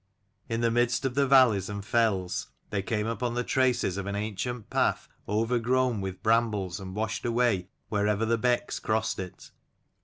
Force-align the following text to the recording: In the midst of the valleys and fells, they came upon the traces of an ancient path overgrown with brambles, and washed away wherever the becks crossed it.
In 0.49 0.61
the 0.61 0.71
midst 0.71 1.05
of 1.05 1.13
the 1.13 1.27
valleys 1.27 1.69
and 1.69 1.85
fells, 1.85 2.47
they 2.71 2.81
came 2.81 3.05
upon 3.05 3.35
the 3.35 3.43
traces 3.43 3.97
of 3.97 4.07
an 4.07 4.15
ancient 4.15 4.71
path 4.71 5.07
overgrown 5.29 6.01
with 6.01 6.23
brambles, 6.23 6.79
and 6.79 6.95
washed 6.95 7.23
away 7.23 7.69
wherever 7.89 8.25
the 8.25 8.39
becks 8.39 8.79
crossed 8.79 9.19
it. 9.19 9.51